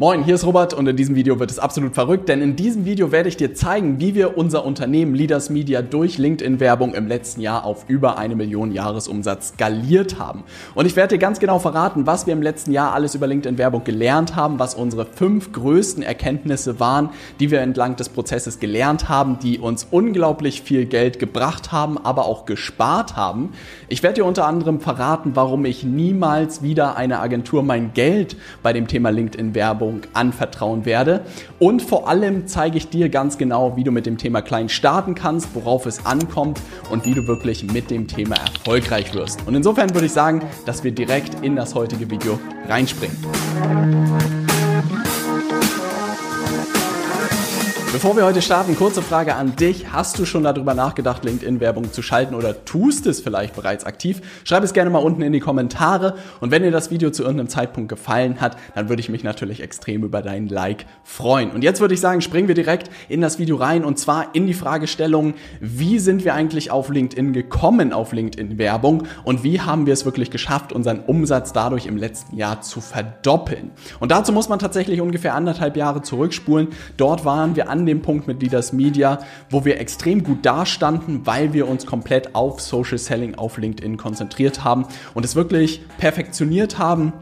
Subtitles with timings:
[0.00, 2.86] Moin, hier ist Robert und in diesem Video wird es absolut verrückt, denn in diesem
[2.86, 7.42] Video werde ich dir zeigen, wie wir unser Unternehmen Leaders Media durch LinkedIn-Werbung im letzten
[7.42, 10.44] Jahr auf über eine Million Jahresumsatz skaliert haben.
[10.74, 13.84] Und ich werde dir ganz genau verraten, was wir im letzten Jahr alles über LinkedIn-Werbung
[13.84, 19.38] gelernt haben, was unsere fünf größten Erkenntnisse waren, die wir entlang des Prozesses gelernt haben,
[19.38, 23.52] die uns unglaublich viel Geld gebracht haben, aber auch gespart haben.
[23.90, 28.72] Ich werde dir unter anderem verraten, warum ich niemals wieder einer Agentur mein Geld bei
[28.72, 31.22] dem Thema LinkedIn-Werbung Veränderung anvertrauen werde.
[31.58, 35.14] Und vor allem zeige ich dir ganz genau, wie du mit dem Thema klein starten
[35.14, 39.46] kannst, worauf es ankommt und wie du wirklich mit dem Thema erfolgreich wirst.
[39.46, 44.39] Und insofern würde ich sagen, dass wir direkt in das heutige Video reinspringen.
[48.00, 49.92] Bevor wir heute starten, kurze Frage an dich.
[49.92, 54.22] Hast du schon darüber nachgedacht, LinkedIn-Werbung zu schalten oder tust es vielleicht bereits aktiv?
[54.42, 56.14] Schreib es gerne mal unten in die Kommentare.
[56.40, 59.62] Und wenn dir das Video zu irgendeinem Zeitpunkt gefallen hat, dann würde ich mich natürlich
[59.62, 61.50] extrem über dein Like freuen.
[61.50, 64.46] Und jetzt würde ich sagen, springen wir direkt in das Video rein und zwar in
[64.46, 69.92] die Fragestellung, wie sind wir eigentlich auf LinkedIn gekommen, auf LinkedIn-Werbung und wie haben wir
[69.92, 73.72] es wirklich geschafft, unseren Umsatz dadurch im letzten Jahr zu verdoppeln?
[73.98, 76.68] Und dazu muss man tatsächlich ungefähr anderthalb Jahre zurückspulen.
[76.96, 79.18] Dort waren wir an dem Punkt mit Leaders Media,
[79.50, 84.64] wo wir extrem gut dastanden, weil wir uns komplett auf Social Selling auf LinkedIn konzentriert
[84.64, 87.12] haben und es wirklich perfektioniert haben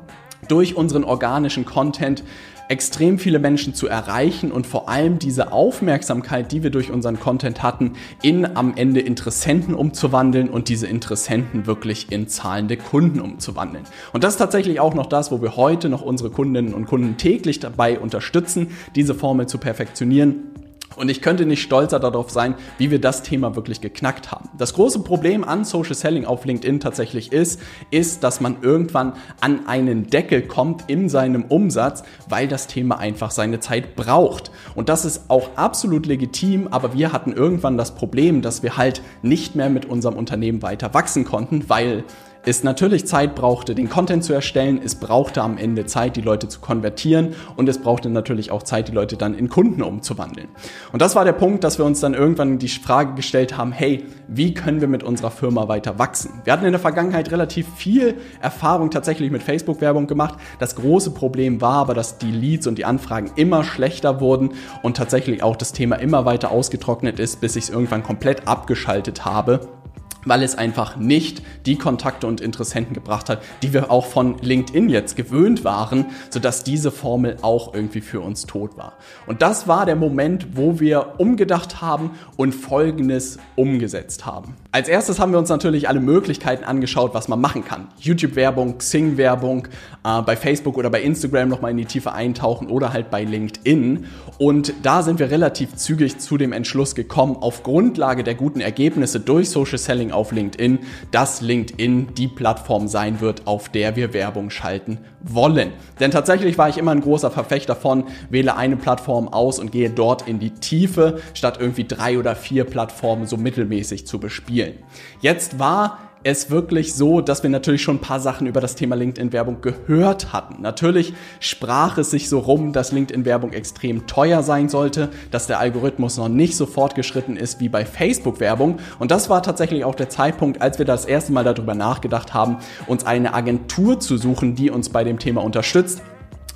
[0.46, 2.22] durch unseren organischen Content
[2.68, 7.62] extrem viele Menschen zu erreichen und vor allem diese Aufmerksamkeit, die wir durch unseren Content
[7.62, 13.84] hatten, in am Ende Interessenten umzuwandeln und diese Interessenten wirklich in zahlende Kunden umzuwandeln.
[14.12, 17.16] Und das ist tatsächlich auch noch das, wo wir heute noch unsere Kundinnen und Kunden
[17.16, 20.57] täglich dabei unterstützen, diese Formel zu perfektionieren
[20.98, 24.48] und ich könnte nicht stolzer darauf sein, wie wir das Thema wirklich geknackt haben.
[24.58, 27.60] Das große Problem an Social Selling auf LinkedIn tatsächlich ist,
[27.90, 33.30] ist, dass man irgendwann an einen Deckel kommt in seinem Umsatz, weil das Thema einfach
[33.30, 34.50] seine Zeit braucht.
[34.74, 39.02] Und das ist auch absolut legitim, aber wir hatten irgendwann das Problem, dass wir halt
[39.22, 42.04] nicht mehr mit unserem Unternehmen weiter wachsen konnten, weil
[42.48, 46.48] es natürlich Zeit brauchte, den Content zu erstellen, es brauchte am Ende Zeit, die Leute
[46.48, 50.48] zu konvertieren und es brauchte natürlich auch Zeit, die Leute dann in Kunden umzuwandeln.
[50.90, 54.04] Und das war der Punkt, dass wir uns dann irgendwann die Frage gestellt haben, hey,
[54.28, 56.40] wie können wir mit unserer Firma weiter wachsen?
[56.44, 60.38] Wir hatten in der Vergangenheit relativ viel Erfahrung tatsächlich mit Facebook-Werbung gemacht.
[60.58, 64.96] Das große Problem war aber, dass die Leads und die Anfragen immer schlechter wurden und
[64.96, 69.77] tatsächlich auch das Thema immer weiter ausgetrocknet ist, bis ich es irgendwann komplett abgeschaltet habe
[70.24, 74.88] weil es einfach nicht die Kontakte und Interessenten gebracht hat, die wir auch von LinkedIn
[74.88, 78.94] jetzt gewöhnt waren, sodass diese Formel auch irgendwie für uns tot war.
[79.26, 84.54] Und das war der Moment, wo wir umgedacht haben und Folgendes umgesetzt haben.
[84.70, 87.88] Als erstes haben wir uns natürlich alle Möglichkeiten angeschaut, was man machen kann.
[88.00, 89.68] YouTube-Werbung, Xing-Werbung,
[90.04, 94.06] äh, bei Facebook oder bei Instagram nochmal in die Tiefe eintauchen oder halt bei LinkedIn.
[94.38, 99.20] Und da sind wir relativ zügig zu dem Entschluss gekommen, auf Grundlage der guten Ergebnisse
[99.20, 100.80] durch Social Selling auf LinkedIn,
[101.10, 105.72] dass LinkedIn die Plattform sein wird, auf der wir Werbung schalten wollen.
[106.00, 109.90] Denn tatsächlich war ich immer ein großer Verfechter von, wähle eine Plattform aus und gehe
[109.90, 114.74] dort in die Tiefe, statt irgendwie drei oder vier Plattformen so mittelmäßig zu bespielen.
[115.20, 118.96] Jetzt war es wirklich so, dass wir natürlich schon ein paar Sachen über das Thema
[118.96, 120.60] LinkedIn-Werbung gehört hatten.
[120.60, 126.18] Natürlich sprach es sich so rum, dass LinkedIn-Werbung extrem teuer sein sollte, dass der Algorithmus
[126.18, 128.78] noch nicht so fortgeschritten ist wie bei Facebook-Werbung.
[128.98, 132.58] Und das war tatsächlich auch der Zeitpunkt, als wir das erste Mal darüber nachgedacht haben,
[132.86, 136.02] uns eine Agentur zu suchen, die uns bei dem Thema unterstützt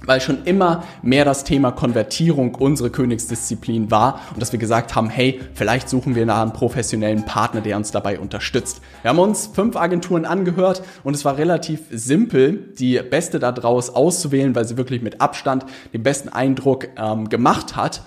[0.06, 5.08] weil schon immer mehr das Thema Konvertierung unsere Königsdisziplin war und dass wir gesagt haben,
[5.08, 8.80] hey, vielleicht suchen wir nach einem professionellen Partner, der uns dabei unterstützt.
[9.02, 14.54] Wir haben uns fünf Agenturen angehört und es war relativ simpel, die beste daraus auszuwählen,
[14.54, 18.02] weil sie wirklich mit Abstand den besten Eindruck ähm, gemacht hat.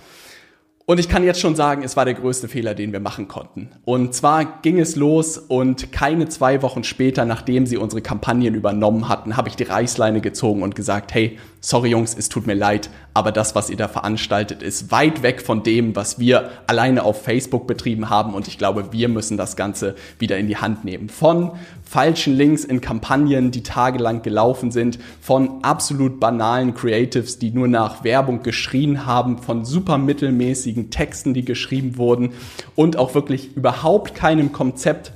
[0.87, 3.69] Und ich kann jetzt schon sagen, es war der größte Fehler, den wir machen konnten.
[3.85, 9.09] Und zwar ging es los und keine zwei Wochen später, nachdem sie unsere Kampagnen übernommen
[9.09, 12.91] hatten, habe ich die Reißleine gezogen und gesagt, hey, sorry Jungs, es tut mir leid,
[13.15, 17.23] aber das, was ihr da veranstaltet, ist weit weg von dem, was wir alleine auf
[17.23, 18.35] Facebook betrieben haben.
[18.35, 21.09] Und ich glaube, wir müssen das Ganze wieder in die Hand nehmen.
[21.09, 21.53] Von
[21.83, 28.03] falschen Links in Kampagnen, die tagelang gelaufen sind, von absolut banalen Creatives, die nur nach
[28.03, 32.33] Werbung geschrien haben, von super mittelmäßigen Texten, die geschrieben wurden
[32.75, 35.13] und auch wirklich überhaupt keinem Konzept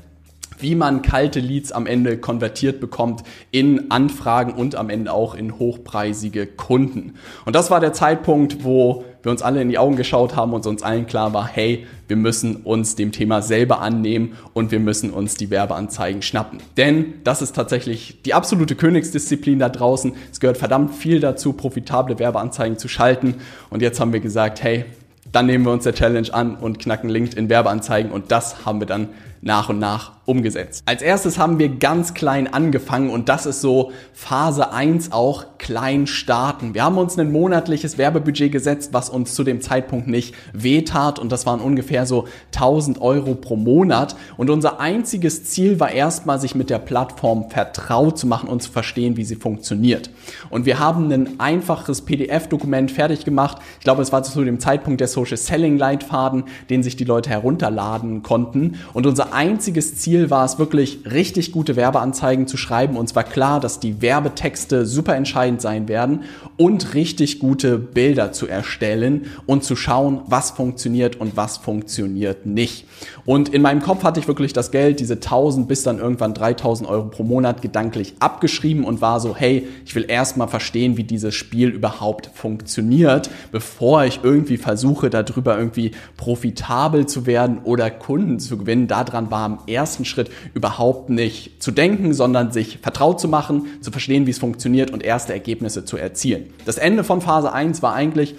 [0.60, 5.58] wie man kalte Leads am Ende konvertiert bekommt in Anfragen und am Ende auch in
[5.58, 7.16] hochpreisige Kunden.
[7.46, 10.66] Und das war der Zeitpunkt, wo wir uns alle in die Augen geschaut haben und
[10.66, 15.12] uns allen klar war, hey, wir müssen uns dem Thema selber annehmen und wir müssen
[15.12, 16.60] uns die Werbeanzeigen schnappen.
[16.78, 20.14] Denn das ist tatsächlich die absolute Königsdisziplin da draußen.
[20.32, 23.36] Es gehört verdammt viel dazu, profitable Werbeanzeigen zu schalten.
[23.70, 24.86] Und jetzt haben wir gesagt, hey,
[25.32, 28.88] dann nehmen wir uns der Challenge an und knacken LinkedIn Werbeanzeigen und das haben wir
[28.88, 29.10] dann
[29.42, 30.84] nach und nach umgesetzt.
[30.86, 36.06] Als erstes haben wir ganz klein angefangen und das ist so Phase 1 auch klein
[36.06, 36.76] starten.
[36.76, 41.32] Wir haben uns ein monatliches Werbebudget gesetzt, was uns zu dem Zeitpunkt nicht wehtat und
[41.32, 46.54] das waren ungefähr so 1000 Euro pro Monat und unser einziges Ziel war erstmal, sich
[46.54, 50.12] mit der Plattform vertraut zu machen und zu verstehen, wie sie funktioniert.
[50.52, 53.58] Und wir haben ein einfaches PDF-Dokument fertig gemacht.
[53.80, 57.32] Ich glaube, es war zu dem Zeitpunkt der Social Selling Leitfaden, den sich die Leute
[57.32, 62.98] herunterladen konnten und unser einziges Ziel war es wirklich, richtig gute Werbeanzeigen zu schreiben.
[62.98, 66.24] Und zwar klar, dass die Werbetexte super entscheidend sein werden
[66.58, 72.86] und richtig gute Bilder zu erstellen und zu schauen, was funktioniert und was funktioniert nicht.
[73.26, 76.90] Und in meinem Kopf hatte ich wirklich das Geld, diese 1000 bis dann irgendwann 3000
[76.90, 81.36] Euro pro Monat gedanklich abgeschrieben und war so, hey, ich will erstmal verstehen, wie dieses
[81.36, 88.58] Spiel überhaupt funktioniert, bevor ich irgendwie versuche, darüber irgendwie profitabel zu werden oder Kunden zu
[88.58, 88.88] gewinnen.
[88.88, 93.68] Daran daran war, im ersten Schritt überhaupt nicht zu denken, sondern sich vertraut zu machen,
[93.82, 96.54] zu verstehen, wie es funktioniert und erste Ergebnisse zu erzielen.
[96.66, 98.36] Das Ende von Phase 1 war eigentlich,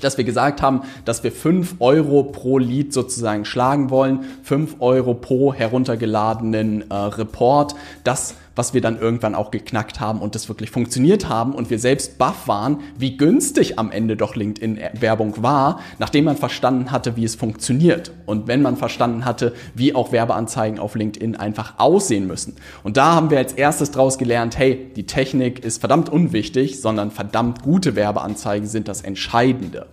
[0.00, 5.14] dass wir gesagt haben, dass wir 5 Euro pro Lead sozusagen schlagen wollen, 5 Euro
[5.14, 7.74] pro heruntergeladenen äh, Report.
[8.02, 11.78] Das was wir dann irgendwann auch geknackt haben und das wirklich funktioniert haben und wir
[11.78, 17.24] selbst baff waren, wie günstig am Ende doch LinkedIn-Werbung war, nachdem man verstanden hatte, wie
[17.24, 22.56] es funktioniert und wenn man verstanden hatte, wie auch Werbeanzeigen auf LinkedIn einfach aussehen müssen.
[22.82, 27.10] Und da haben wir als erstes draus gelernt, hey, die Technik ist verdammt unwichtig, sondern
[27.10, 29.86] verdammt gute Werbeanzeigen sind das Entscheidende.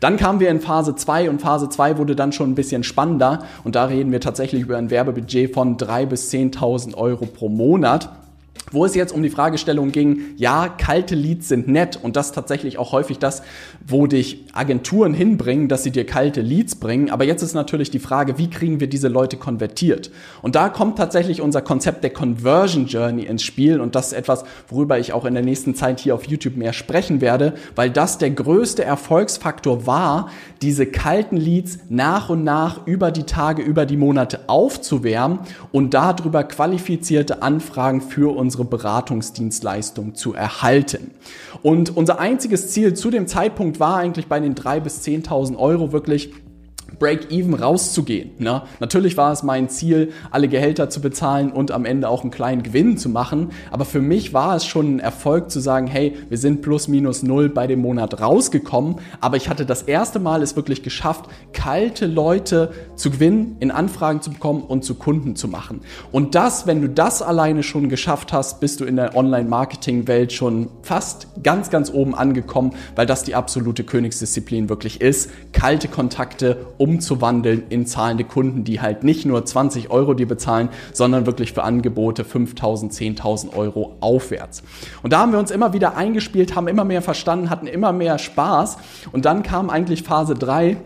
[0.00, 3.44] Dann kamen wir in Phase 2 und Phase 2 wurde dann schon ein bisschen spannender
[3.62, 8.10] und da reden wir tatsächlich über ein Werbebudget von 3.000 bis 10.000 Euro pro Monat
[8.72, 12.78] wo es jetzt um die Fragestellung ging, ja, kalte Leads sind nett und das tatsächlich
[12.78, 13.42] auch häufig das,
[13.86, 17.10] wo dich Agenturen hinbringen, dass sie dir kalte Leads bringen.
[17.10, 20.10] Aber jetzt ist natürlich die Frage, wie kriegen wir diese Leute konvertiert?
[20.40, 24.44] Und da kommt tatsächlich unser Konzept der Conversion Journey ins Spiel und das ist etwas,
[24.68, 28.18] worüber ich auch in der nächsten Zeit hier auf YouTube mehr sprechen werde, weil das
[28.18, 30.30] der größte Erfolgsfaktor war,
[30.62, 35.40] diese kalten Leads nach und nach über die Tage, über die Monate aufzuwärmen
[35.72, 41.12] und darüber qualifizierte Anfragen für unsere unsere Beratungsdienstleistung zu erhalten.
[41.62, 45.92] Und unser einziges Ziel zu dem Zeitpunkt war eigentlich bei den 3.000 bis 10.000 Euro
[45.92, 46.34] wirklich
[47.02, 48.30] Break-Even rauszugehen.
[48.38, 48.62] Ne?
[48.78, 52.62] Natürlich war es mein Ziel, alle Gehälter zu bezahlen und am Ende auch einen kleinen
[52.62, 53.50] Gewinn zu machen.
[53.72, 57.24] Aber für mich war es schon ein Erfolg zu sagen, hey, wir sind plus minus
[57.24, 59.00] null bei dem Monat rausgekommen.
[59.20, 64.22] Aber ich hatte das erste Mal es wirklich geschafft, kalte Leute zu gewinnen, in Anfragen
[64.22, 65.80] zu bekommen und zu Kunden zu machen.
[66.12, 70.68] Und das, wenn du das alleine schon geschafft hast, bist du in der Online-Marketing-Welt schon
[70.82, 75.30] fast ganz, ganz oben angekommen, weil das die absolute Königsdisziplin wirklich ist.
[75.52, 80.68] Kalte Kontakte um umzuwandeln in zahlende Kunden, die halt nicht nur 20 Euro dir bezahlen,
[80.92, 84.62] sondern wirklich für Angebote 5.000, 10.000 Euro aufwärts.
[85.02, 88.18] Und da haben wir uns immer wieder eingespielt, haben immer mehr verstanden, hatten immer mehr
[88.18, 88.76] Spaß
[89.12, 90.76] und dann kam eigentlich Phase 3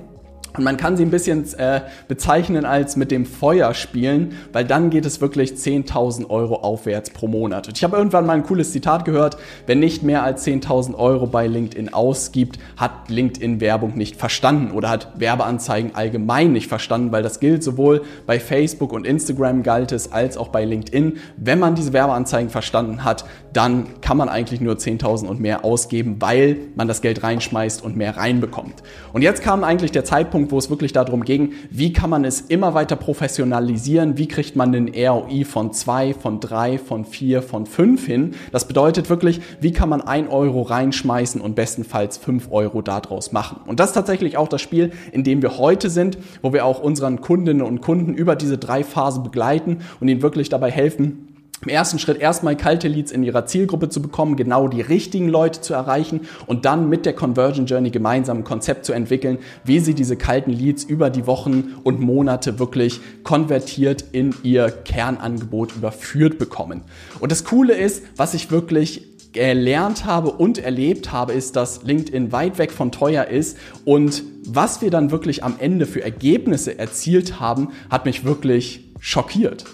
[0.59, 4.91] und man kann sie ein bisschen äh, bezeichnen als mit dem Feuer spielen, weil dann
[4.91, 7.69] geht es wirklich 10.000 Euro aufwärts pro Monat.
[7.69, 9.37] Und ich habe irgendwann mal ein cooles Zitat gehört,
[9.67, 14.91] wer nicht mehr als 10.000 Euro bei LinkedIn ausgibt, hat LinkedIn Werbung nicht verstanden oder
[14.91, 20.13] hat Werbeanzeigen allgemein nicht verstanden, weil das gilt sowohl bei Facebook und Instagram galt es
[20.13, 21.19] als auch bei LinkedIn.
[21.37, 26.17] Wenn man diese Werbeanzeigen verstanden hat, dann kann man eigentlich nur 10.000 und mehr ausgeben,
[26.21, 28.83] weil man das Geld reinschmeißt und mehr reinbekommt.
[29.13, 32.25] Und jetzt kam eigentlich der Zeitpunkt, Punkt, wo es wirklich darum ging, wie kann man
[32.25, 37.43] es immer weiter professionalisieren, wie kriegt man den ROI von zwei, von drei, von vier,
[37.43, 38.35] von fünf hin.
[38.53, 43.61] Das bedeutet wirklich, wie kann man ein Euro reinschmeißen und bestenfalls fünf Euro daraus machen.
[43.67, 46.81] Und das ist tatsächlich auch das Spiel, in dem wir heute sind, wo wir auch
[46.81, 51.71] unseren Kundinnen und Kunden über diese drei Phasen begleiten und ihnen wirklich dabei helfen, im
[51.71, 55.73] ersten Schritt erstmal kalte Leads in ihrer Zielgruppe zu bekommen, genau die richtigen Leute zu
[55.73, 60.17] erreichen und dann mit der Conversion Journey gemeinsam ein Konzept zu entwickeln, wie sie diese
[60.17, 66.83] kalten Leads über die Wochen und Monate wirklich konvertiert in ihr Kernangebot überführt bekommen.
[67.21, 72.33] Und das Coole ist, was ich wirklich gelernt habe und erlebt habe, ist, dass LinkedIn
[72.33, 77.41] weit weg von teuer ist und was wir dann wirklich am Ende für Ergebnisse erzielt
[77.41, 79.65] haben, hat mich wirklich schockiert.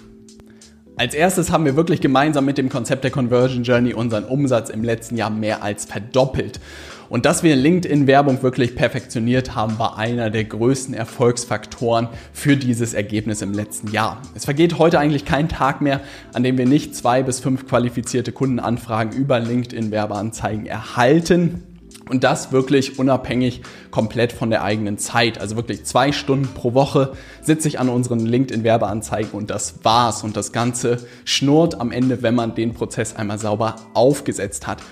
[0.97, 4.85] Als erstes haben wir wirklich gemeinsam mit dem Konzept der Conversion Journey unseren Umsatz im
[4.85, 6.61] letzten Jahr mehr als verdoppelt.
[7.09, 13.41] Und dass wir LinkedIn-Werbung wirklich perfektioniert haben, war einer der größten Erfolgsfaktoren für dieses Ergebnis
[13.41, 14.21] im letzten Jahr.
[14.35, 16.01] Es vergeht heute eigentlich kein Tag mehr,
[16.35, 21.72] an dem wir nicht zwei bis fünf qualifizierte Kundenanfragen über LinkedIn-Werbeanzeigen erhalten.
[22.09, 25.41] Und das wirklich unabhängig komplett von der eigenen Zeit.
[25.41, 30.25] Also wirklich zwei Stunden pro Woche sitze ich an unseren LinkedIn-Werbeanzeigen und das war's.
[30.25, 34.83] Und das Ganze schnurrt am Ende, wenn man den Prozess einmal sauber aufgesetzt hat.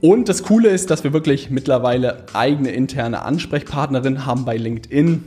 [0.00, 5.24] Und das Coole ist, dass wir wirklich mittlerweile eigene interne Ansprechpartnerinnen haben bei LinkedIn,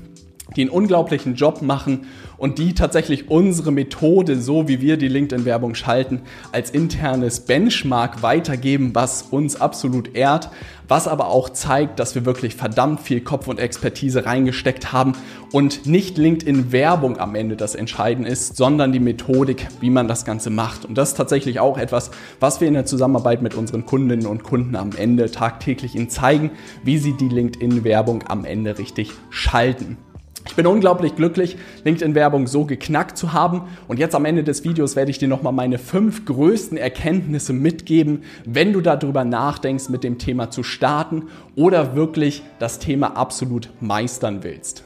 [0.56, 2.06] die einen unglaublichen Job machen
[2.38, 6.22] und die tatsächlich unsere Methode, so wie wir die LinkedIn-Werbung schalten,
[6.52, 10.50] als internes Benchmark weitergeben, was uns absolut ehrt,
[10.88, 15.14] was aber auch zeigt, dass wir wirklich verdammt viel Kopf und Expertise reingesteckt haben
[15.52, 20.50] und nicht LinkedIn-Werbung am Ende das Entscheidende ist, sondern die Methodik, wie man das Ganze
[20.50, 20.86] macht.
[20.86, 24.44] Und das ist tatsächlich auch etwas, was wir in der Zusammenarbeit mit unseren Kundinnen und
[24.44, 26.52] Kunden am Ende tagtäglich ihnen zeigen,
[26.84, 29.98] wie sie die LinkedIn-Werbung am Ende richtig schalten.
[30.46, 33.64] Ich bin unglaublich glücklich, LinkedIn-Werbung so geknackt zu haben.
[33.88, 38.24] Und jetzt am Ende des Videos werde ich dir nochmal meine fünf größten Erkenntnisse mitgeben,
[38.46, 41.24] wenn du darüber nachdenkst, mit dem Thema zu starten
[41.56, 44.84] oder wirklich das Thema absolut meistern willst.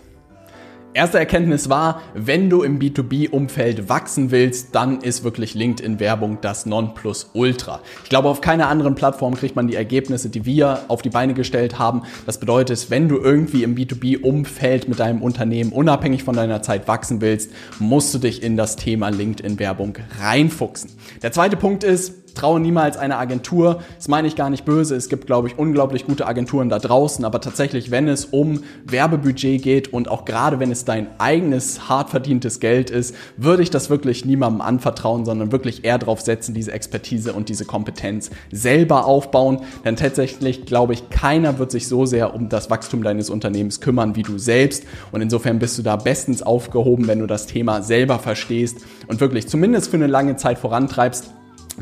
[0.97, 7.81] Erste Erkenntnis war, wenn du im B2B-Umfeld wachsen willst, dann ist wirklich LinkedIn-Werbung das Nonplusultra.
[8.03, 11.35] Ich glaube, auf keiner anderen Plattform kriegt man die Ergebnisse, die wir auf die Beine
[11.35, 12.01] gestellt haben.
[12.25, 17.21] Das bedeutet, wenn du irgendwie im B2B-Umfeld mit deinem Unternehmen unabhängig von deiner Zeit wachsen
[17.21, 20.89] willst, musst du dich in das Thema LinkedIn-Werbung reinfuchsen.
[21.21, 23.81] Der zweite Punkt ist, traue niemals einer Agentur.
[23.95, 24.95] Das meine ich gar nicht böse.
[24.95, 27.25] Es gibt, glaube ich, unglaublich gute Agenturen da draußen.
[27.25, 32.09] Aber tatsächlich, wenn es um Werbebudget geht und auch gerade wenn es dein eigenes hart
[32.09, 36.71] verdientes Geld ist, würde ich das wirklich niemandem anvertrauen, sondern wirklich eher darauf setzen, diese
[36.71, 39.61] Expertise und diese Kompetenz selber aufbauen.
[39.83, 44.15] Denn tatsächlich, glaube ich, keiner wird sich so sehr um das Wachstum deines Unternehmens kümmern
[44.15, 44.83] wie du selbst.
[45.11, 48.77] Und insofern bist du da bestens aufgehoben, wenn du das Thema selber verstehst
[49.07, 51.31] und wirklich zumindest für eine lange Zeit vorantreibst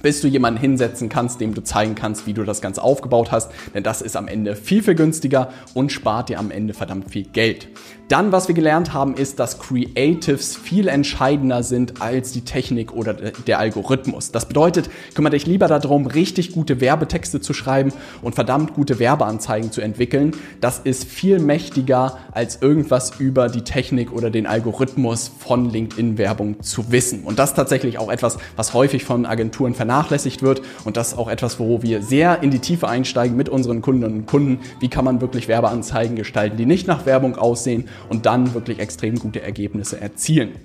[0.02, 3.52] bis du jemanden hinsetzen kannst, dem du zeigen kannst, wie du das Ganze aufgebaut hast.
[3.74, 7.24] Denn das ist am Ende viel, viel günstiger und spart dir am Ende verdammt viel
[7.24, 7.68] Geld.
[8.08, 13.16] Dann, was wir gelernt haben, ist, dass Creatives viel entscheidender sind als die Technik oder
[13.16, 14.32] der Algorithmus.
[14.32, 19.72] Das bedeutet, kümmere dich lieber darum, richtig gute Werbetexte zu schreiben und verdammt gute Werbeanzeigen
[19.72, 20.34] zu entwickeln.
[20.62, 26.92] Das ist viel mächtiger, als irgendwas über die Technik oder den Algorithmus von LinkedIn-Werbung zu
[26.92, 27.24] wissen.
[27.24, 30.62] Und das ist tatsächlich auch etwas, was häufig von Agenturen vernachlässigt wird.
[30.84, 34.20] Und das ist auch etwas, wo wir sehr in die Tiefe einsteigen mit unseren Kundinnen
[34.20, 34.60] und Kunden.
[34.80, 39.20] Wie kann man wirklich Werbeanzeigen gestalten, die nicht nach Werbung aussehen und dann wirklich extrem
[39.20, 40.56] gute Ergebnisse erzielen.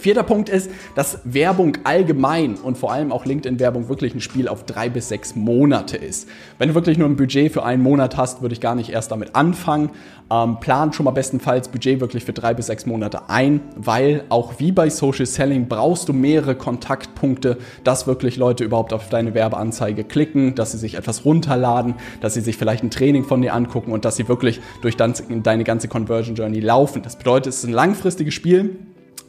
[0.00, 4.64] Vierter Punkt ist, dass Werbung allgemein und vor allem auch LinkedIn-Werbung wirklich ein Spiel auf
[4.64, 6.28] drei bis sechs Monate ist.
[6.58, 9.12] Wenn du wirklich nur ein Budget für einen Monat hast, würde ich gar nicht erst
[9.12, 9.90] damit anfangen.
[10.32, 14.54] Ähm, plan schon mal bestenfalls Budget wirklich für drei bis sechs Monate ein, weil auch
[14.58, 20.04] wie bei Social Selling brauchst du mehrere Kontaktpunkte, dass wirklich Leute überhaupt auf deine Werbeanzeige
[20.04, 23.92] klicken, dass sie sich etwas runterladen, dass sie sich vielleicht ein Training von dir angucken
[23.92, 27.02] und dass sie wirklich durch deine ganze Conversion Journey laufen.
[27.02, 28.76] Das bedeutet, es ist ein langfristiges Spiel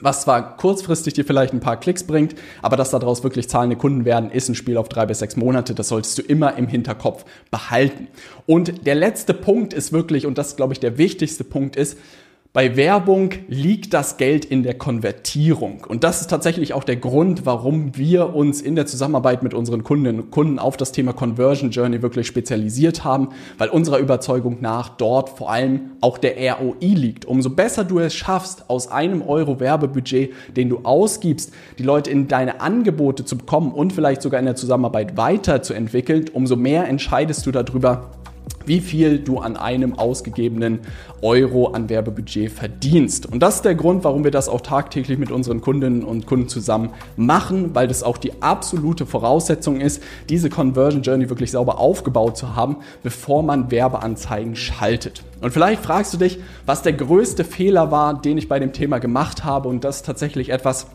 [0.02, 4.06] was zwar kurzfristig dir vielleicht ein paar Klicks bringt, aber dass daraus wirklich zahlende Kunden
[4.06, 5.74] werden, ist ein Spiel auf drei bis sechs Monate.
[5.74, 8.08] Das solltest du immer im Hinterkopf behalten.
[8.46, 11.98] Und der letzte Punkt ist wirklich, und das ist, glaube ich, der wichtigste Punkt ist,
[12.54, 15.86] bei Werbung liegt das Geld in der Konvertierung.
[15.88, 19.86] Und das ist tatsächlich auch der Grund, warum wir uns in der Zusammenarbeit mit unseren
[19.86, 24.90] Kundinnen und Kunden auf das Thema Conversion Journey wirklich spezialisiert haben, weil unserer Überzeugung nach
[24.90, 27.24] dort vor allem auch der ROI liegt.
[27.24, 32.28] Umso besser du es schaffst, aus einem Euro Werbebudget, den du ausgibst, die Leute in
[32.28, 37.52] deine Angebote zu bekommen und vielleicht sogar in der Zusammenarbeit weiterzuentwickeln, umso mehr entscheidest du
[37.52, 38.12] darüber,
[38.66, 40.80] wie viel du an einem ausgegebenen
[41.22, 43.26] Euro an Werbebudget verdienst.
[43.26, 46.48] Und das ist der Grund, warum wir das auch tagtäglich mit unseren Kundinnen und Kunden
[46.48, 52.38] zusammen machen, weil das auch die absolute Voraussetzung ist, diese Conversion Journey wirklich sauber aufgebaut
[52.38, 55.24] zu haben, bevor man Werbeanzeigen schaltet.
[55.42, 59.00] Und vielleicht fragst du dich, was der größte Fehler war, den ich bei dem Thema
[59.00, 59.70] gemacht habe.
[59.70, 60.88] Und das ist tatsächlich etwas,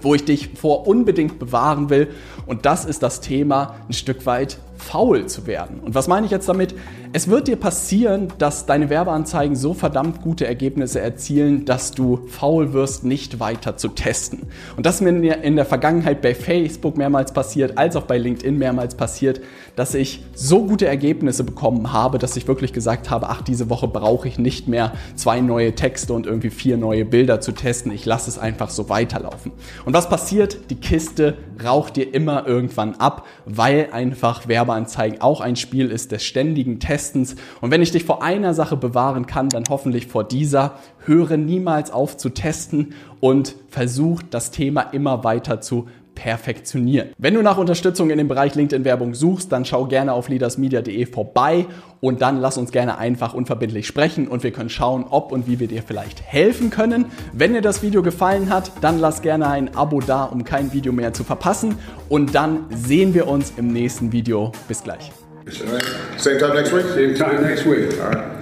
[0.00, 2.08] wo ich dich vor unbedingt bewahren will.
[2.46, 5.80] Und das ist das Thema ein Stück weit faul zu werden.
[5.80, 6.74] Und was meine ich jetzt damit?
[7.14, 12.72] Es wird dir passieren, dass deine Werbeanzeigen so verdammt gute Ergebnisse erzielen, dass du faul
[12.72, 14.46] wirst, nicht weiter zu testen.
[14.78, 18.56] Und das ist mir in der Vergangenheit bei Facebook mehrmals passiert, als auch bei LinkedIn
[18.56, 19.42] mehrmals passiert,
[19.76, 23.88] dass ich so gute Ergebnisse bekommen habe, dass ich wirklich gesagt habe, ach, diese Woche
[23.88, 27.92] brauche ich nicht mehr zwei neue Texte und irgendwie vier neue Bilder zu testen.
[27.92, 29.52] Ich lasse es einfach so weiterlaufen.
[29.84, 30.70] Und was passiert?
[30.70, 36.24] Die Kiste raucht dir immer irgendwann ab, weil einfach Werbeanzeigen auch ein Spiel ist des
[36.24, 37.36] ständigen Tests bestens.
[37.60, 40.78] Und wenn ich dich vor einer Sache bewahren kann, dann hoffentlich vor dieser.
[41.04, 47.10] Höre niemals auf zu testen und versuch das Thema immer weiter zu perfektionieren.
[47.18, 51.66] Wenn du nach Unterstützung in dem Bereich LinkedIn-Werbung suchst, dann schau gerne auf leadersmedia.de vorbei
[52.00, 55.60] und dann lass uns gerne einfach unverbindlich sprechen und wir können schauen, ob und wie
[55.60, 57.06] wir dir vielleicht helfen können.
[57.32, 60.92] Wenn dir das Video gefallen hat, dann lass gerne ein Abo da, um kein Video
[60.92, 61.76] mehr zu verpassen
[62.08, 64.52] und dann sehen wir uns im nächsten Video.
[64.68, 65.12] Bis gleich.
[66.16, 66.84] Same time next week?
[66.94, 68.00] Same time next week.
[68.00, 68.41] All right.